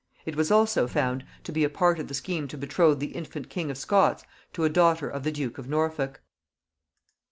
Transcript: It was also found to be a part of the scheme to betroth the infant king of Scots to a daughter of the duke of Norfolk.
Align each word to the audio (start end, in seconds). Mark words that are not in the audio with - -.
It 0.25 0.35
was 0.35 0.49
also 0.49 0.87
found 0.87 1.23
to 1.43 1.51
be 1.51 1.63
a 1.63 1.69
part 1.69 1.99
of 1.99 2.07
the 2.07 2.15
scheme 2.15 2.47
to 2.47 2.57
betroth 2.57 2.97
the 2.97 3.11
infant 3.15 3.51
king 3.51 3.69
of 3.69 3.77
Scots 3.77 4.23
to 4.53 4.63
a 4.63 4.67
daughter 4.67 5.07
of 5.07 5.21
the 5.23 5.31
duke 5.31 5.59
of 5.59 5.69
Norfolk. 5.69 6.21